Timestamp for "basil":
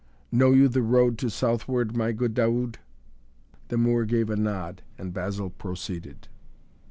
5.13-5.51